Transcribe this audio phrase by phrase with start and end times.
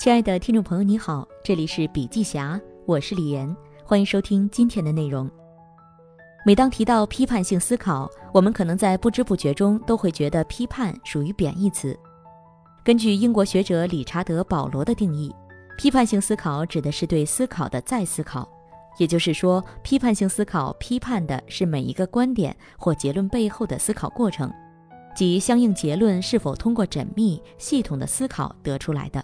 [0.00, 3.54] 亲爱的听众朋友，你好，这里是笔记侠，我是李岩，
[3.84, 5.30] 欢迎收听今天的内容。
[6.42, 11.94] 每当提到批判性思考，我们可能在不知不觉中都会觉得批判属于贬义词。
[12.82, 15.30] 根据英国学者理查德·保罗的定义，
[15.76, 18.48] 批判性思考指的是对思考的再思考，
[18.96, 24.50] 也就是说，批判性思考批判的是每一个观点或结论背后的思考过程，
[25.14, 29.22] 即相应结论是否通过缜密系统的思考得出来的。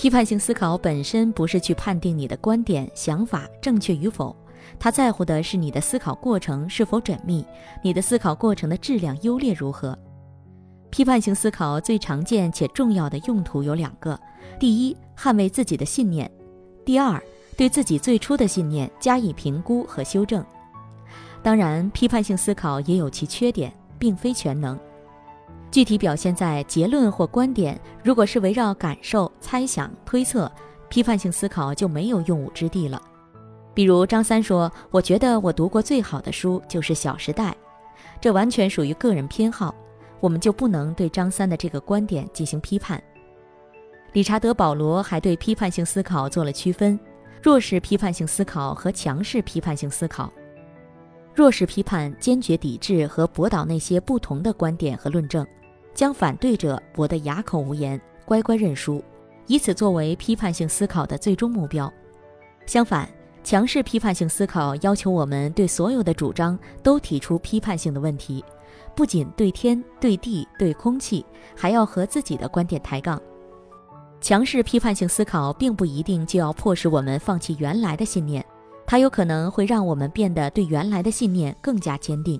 [0.00, 4.34] 批判性思考本身不是去判定你的观点、想法正确与否，
[4.78, 7.44] 他在乎的是你的思考过程是否缜密，
[7.82, 9.98] 你的思考过程的质量优劣如何。
[10.88, 14.18] 批判性思考最常见且重要的用途有两个：
[14.58, 16.26] 第一，捍卫自己的信念；
[16.82, 17.22] 第二，
[17.54, 20.42] 对自己最初的信念加以评估和修正。
[21.42, 24.80] 当然，批判性思考也有其缺点，并非全能。
[25.70, 30.50] 具体表现在结论或观点，如果是围绕感受、猜想、推测，
[30.88, 33.00] 批判性思考就没有用武之地了。
[33.72, 37.50] 比如张三说：“我觉得我读过最好的书就是《小时代》，
[38.20, 39.74] 这完全属于个人偏好。”
[40.20, 43.02] 我们就不能对张三的这个观点进行批判。
[44.12, 47.00] 理查德·保罗还对批判性思考做了区分：
[47.42, 50.30] 弱势批判性思考和强势批判性思考。
[51.34, 55.46] 弱势批判坚决抵制和驳倒那些不同的观点和论证，
[55.94, 59.02] 将反对者驳得哑口无言，乖乖认输，
[59.46, 61.92] 以此作为批判性思考的最终目标。
[62.66, 63.08] 相反，
[63.42, 68.44] 强势批判性思考要求我们对所有的主张都提出批判性的问题。
[68.94, 71.24] 不仅对天、对地、对空气，
[71.56, 73.20] 还要和自己的观点抬杠。
[74.20, 78.44] 强势批判性思考并不一定就要迫使我们放弃原来的信念，
[78.86, 82.38] 它有可能会让我们变得对原来的信念更加坚定。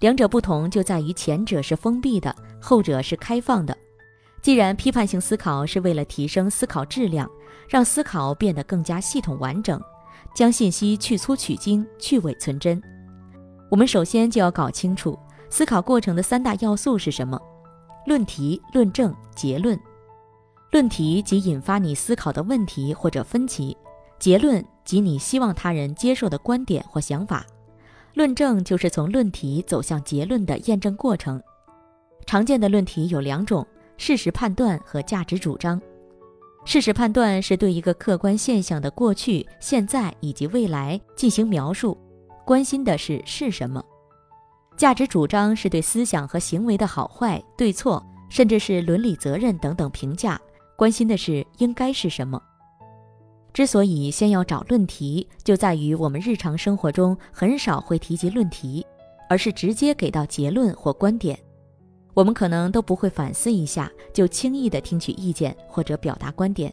[0.00, 3.76] 两者不同就在于前者是封闭的，后者是开放的。
[4.40, 7.28] 既然批判性思考是为了提升思考质量，
[7.68, 9.80] 让思考变得更加系统完整，
[10.34, 12.80] 将信息去粗取精、去伪存真，
[13.68, 15.18] 我们首先就要搞清楚。
[15.50, 17.40] 思考过程的三大要素是什么？
[18.06, 19.78] 论题、论证、结论。
[20.70, 23.76] 论题即引发你思考的问题或者分歧，
[24.18, 27.44] 结论即你希望他人接受的观点或想法，
[28.18, 31.40] 论证就是从论题走向结论的验证过程。
[32.26, 33.64] 常见的论题有两种：
[33.96, 35.80] 事实判断和价值主张。
[36.64, 41.96] 事实判断是对一个客观现象的过去、现在以及未来进行描述，
[42.44, 43.80] 关心的是是什么。
[44.76, 50.40] 价值主张是对思想和行为的好坏、对错，甚至是伦理责任等等评价，
[50.74, 52.42] 关心的是应该是什么。
[53.52, 58.86] 之所以先要找论题，就在于我们日常生活中很少会提及论题，
[59.28, 61.38] 而是直接给到结论或观点。
[62.14, 66.72] 我们可能都不会反思一下，就轻易的听取意见或者表达观点。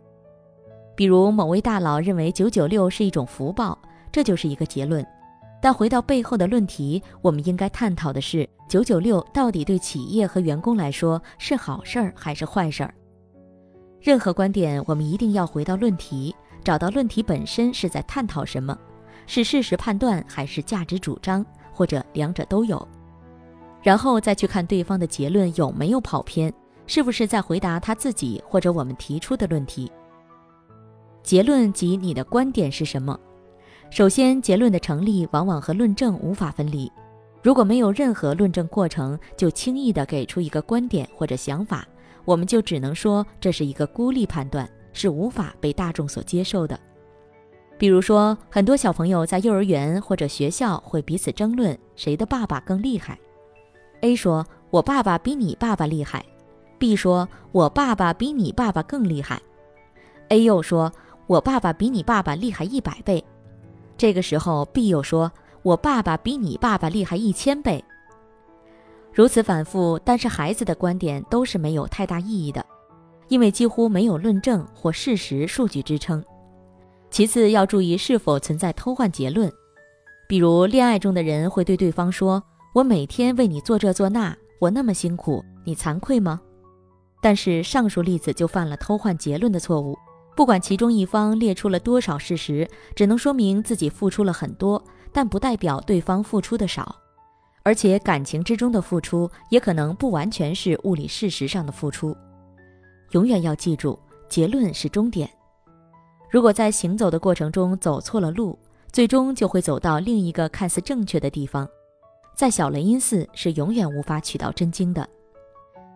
[0.95, 3.77] 比如某位大佬认为九九六是一种福报，
[4.11, 5.05] 这就是一个结论。
[5.61, 12.93] 但回到背后的论题，我们应该探讨的是“九九六”到底对企业和员工来说是好事儿还是坏事儿？
[13.99, 18.75] 任何观点，我们一定要回到论题，找到论题本身是在探讨什么，
[19.27, 22.85] 是事实判断还是价值主张，或者两者都有，
[23.83, 26.51] 然后再去看对方的结论有没有跑偏，
[26.87, 29.91] 是不是在回答他自己或者我们提出的论题。
[31.21, 33.19] 结论及你的观点是什么？
[33.91, 36.91] 首先，结论的成立往往和论证无法分离。
[37.43, 41.87] 如果没有任何论证过程，就轻易地给出一个观点或者想法，
[42.25, 46.79] 我们就只能说这是一个孤立判断，是无法被大众所接受的。
[47.77, 53.19] 比如说，很多小朋友在幼儿园或者学校会彼此争论谁的爸爸更厉害。
[53.99, 56.25] A 说：“我爸爸比你爸爸厉害。
[56.79, 59.41] ”B 说：“我爸爸比你爸爸更厉害。
[60.29, 60.91] ”A 又说
[61.27, 63.23] ：“我爸爸比你爸爸厉害一百倍。”
[63.97, 65.31] 这个时候，B 又说
[65.61, 67.83] ：“我爸爸比你爸爸厉害一千倍。”
[69.11, 72.65] 如此反复，但是孩子的观点都是没有太大意义的，
[73.27, 76.23] 因为几乎没有论证或事实数据支撑。
[77.09, 79.51] 其次，要注意是否存在偷换结论，
[80.27, 82.43] 比如恋爱中的人会对对方说
[82.75, 86.41] ：“我每天为你做这做那，我那么辛苦，你惭愧吗？”
[87.21, 89.97] 但是上述例子就犯了偷换结论的错误。
[90.35, 94.83] 不管其中一方列出了多少事实，只能说明自己付出了很多，
[95.13, 96.93] 但不代表对方付出的少。
[97.63, 102.15] 而且感情之中的付出也可能不完全是物理事实上的付出。
[103.15, 103.97] 永远要记住，
[104.27, 105.29] 结论是终点。
[106.29, 108.59] 如果在行走的过程中走错了路，
[108.91, 111.65] 最终就会走到另一个看似正确的地方。
[112.35, 115.07] 在小雷音寺是永远无法取到真经的。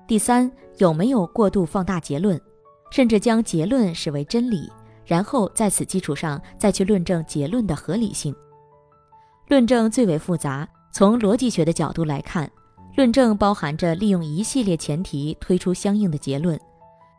[0.08, 2.40] 第三，有没有过度放大结论？
[2.90, 4.72] 甚至将结论视为真理，
[5.06, 8.34] 然后在此基础上再去论证结论的合理性。
[9.50, 12.50] 论证最为复杂，从逻辑学的角度来看，
[12.96, 16.58] 论证包含着利用一系列前提推出相应的结论，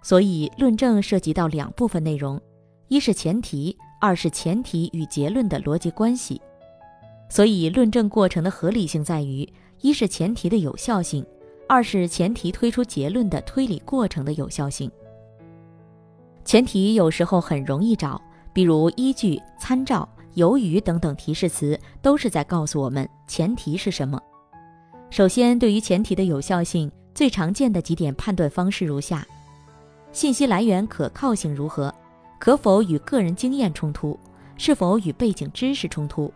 [0.02, 2.40] 所以论证涉及到两部分内容：
[2.88, 6.40] 一是前提，二是前提与结论的逻辑关系。
[7.28, 9.48] 所以论证过程的合理性在于，
[9.80, 11.24] 一是前提的有效性。
[11.68, 14.90] 二是前提推出结论的推理过程的有效性。
[16.44, 18.20] 前提有时候很容易找，
[18.52, 24.20] 比如依据、参照、由于等等提示词，都是在告诉我们前提是什么。
[25.10, 29.24] 首先，对于前提的有效性，最常见的几点判断方式如下：
[30.12, 31.94] 信息来源可靠性如何？
[32.38, 34.18] 可否与个人经验冲突？
[34.56, 36.32] 是否与背景知识冲突？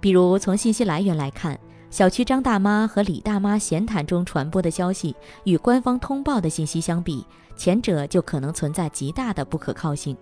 [0.00, 1.58] 比如从信息来源来看。
[1.88, 5.14] 小区张大妈和李大妈闲谈中传播的消息，
[5.44, 7.24] 与官方通报的信息相比，
[7.56, 10.14] 前者就可能存在极大的不可靠性。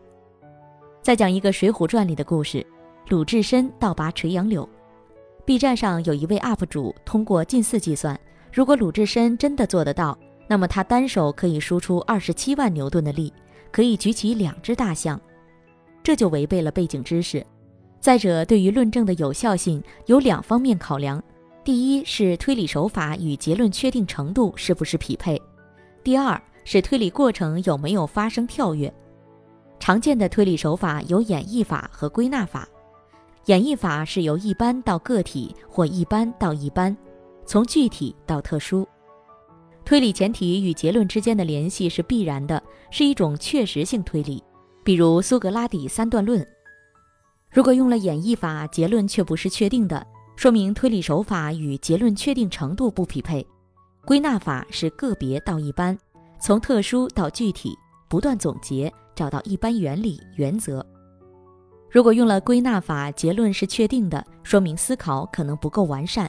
[1.03, 2.65] 再讲一个《水浒传》里的故事：
[3.09, 4.69] 鲁智深倒拔垂杨柳。
[5.47, 8.19] B 站上有一位 UP 主通过近似计算，
[8.53, 10.17] 如果鲁智深真的做得到，
[10.47, 13.33] 那么他单手可以输出二十七万牛顿的力，
[13.73, 15.21] 可以举起两只大象。
[16.03, 17.45] 这就违背了背景知识。
[17.99, 21.23] 再者，对于论证的有效性，有两方面考量。
[21.65, 25.41] 第一是推理手法与结论确定程度是不是匹配，
[26.03, 28.93] 第二是推理过程有没有发生跳跃。
[29.81, 32.69] 常见的推理手法有演绎法和归纳法。
[33.47, 36.95] 演绎法是由一般到个体或一般到一般，
[37.47, 38.87] 从具体到特殊。
[39.85, 44.43] 推理前提与结论之间的联系是必然的，是一种确实性推理，
[44.83, 46.45] 比如苏格拉底三段论。
[47.51, 50.05] 如果用了演绎法，结论却不是确定的。
[50.37, 53.47] 说明推理手法与结论确定程度不匹配，
[54.05, 55.97] 归纳法是个别到一般，
[56.41, 57.73] 从特殊到具体，
[58.09, 60.85] 不断总结，找到一般原理原则。
[61.89, 66.29] 如果用了归纳法，结论是确定的，说明思考可能不够完善。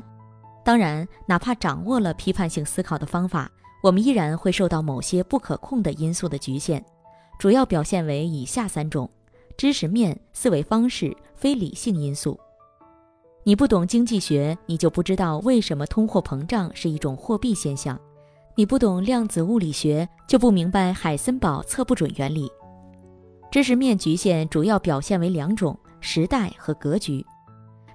[0.66, 3.50] 当然，哪怕掌握了批判性思考的方法，
[3.84, 6.84] 我们依然会受到某些不可控的因素的局限，
[7.38, 9.08] 主要表现为以下三种：
[9.56, 12.40] 知识面、思维方式、非理性因素。
[13.44, 17.96] 你不懂经济学，你就不知道为什么通货膨胀是一种货币现象；
[18.56, 22.52] 你不懂量子物理学，就不明白海森堡测不准原理。
[23.52, 27.24] 知识面局限主要表现为两种：时代和格局。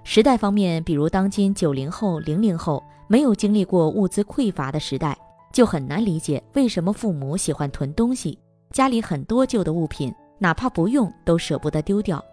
[0.03, 5.17] 时代方面，比如当今九零后、零零后没有经历过物资匮乏的时代，
[5.53, 8.37] 就很难理解为什么父母喜欢囤东西，
[8.71, 12.23] 家里很多旧的物品，哪怕不用都舍不得丢掉。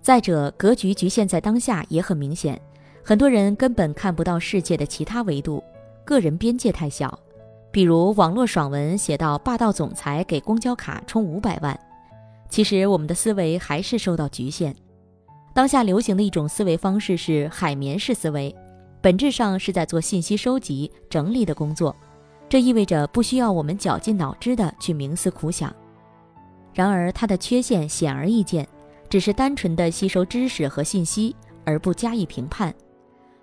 [0.00, 2.58] 再者，格局局限在当下也很明显，
[3.02, 5.62] 很多人根本看不到世界的其他维度，
[6.04, 7.18] 个人边界太小。
[7.70, 11.78] 比如网络爽文写到霸道总裁给公交卡充五百万，
[12.48, 14.74] 其实我们的思维还是受到局限。
[15.58, 18.54] 当下流行的一种思维方式是海绵式思维，
[19.00, 21.96] 本质上是在做信息收集整理的工作，
[22.48, 25.74] 这意味着不需要我们绞尽脑汁的去冥思苦想。
[26.72, 28.64] 然而它的缺陷显而易见。
[29.10, 31.34] 只是单纯的吸收知识和信息，
[31.64, 32.72] 而不加以评判，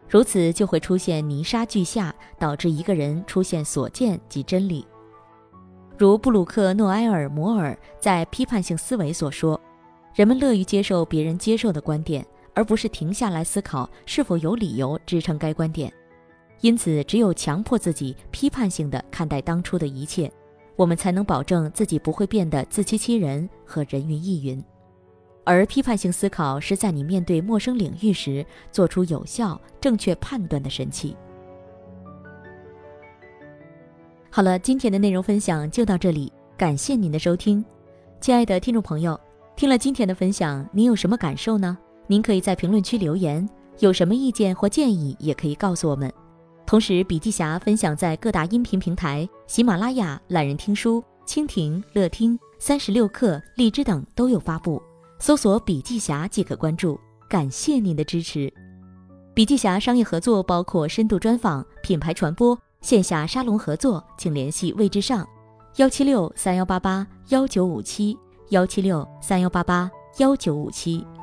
[0.08, 4.88] 如此就会出现泥沙俱下，导致一个人出现所见即真理。
[5.98, 9.60] 如布鲁克·诺埃尔·摩尔在《批判性思维》所说
[10.16, 15.92] ：“人们乐于接受别人接受的观点，而不是停下来思考是否有理由支撑该观点。
[16.62, 20.32] 因此，只有强迫自己批判性的看待当初的一切，
[20.78, 24.64] 我们才能保证自己不会变得自欺欺人和人云亦云。”
[25.44, 31.16] 而批判性思考是在你面对陌生领域时做出有效、正确判断的神器。
[34.32, 37.64] 好了，今天的内容分享就到这里，感谢您的收听，
[38.22, 39.20] 亲爱的听众朋友，
[39.56, 41.78] 听了今天的分享，您有什么感受呢？
[42.08, 43.48] 您可以在评论区留言，
[43.80, 46.12] 有什么意见或建议也可以告诉我们。
[46.66, 54.82] 同时，笔记侠分享在各大音频平台，喜马拉雅、懒人听书、蜻蜓、乐听、三十六课、荔枝等都有发布。
[55.20, 58.52] 搜索“笔记侠”即可关注，感谢您的支持。
[59.34, 65.26] 笔记侠商业合作包括深度专访、品牌传播、线下沙龙合作，请联系魏之上，
[65.78, 68.18] 幺七六三幺八八幺九五七，
[68.50, 71.15] 幺七六三幺八八幺九五七。